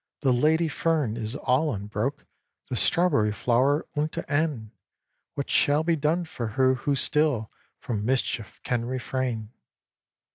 [0.21, 2.25] "The lady fern is all unbroke,
[2.71, 4.71] The strawberry flower unta'en!
[5.35, 9.51] What shall be done for her who still From mischief can refrain?"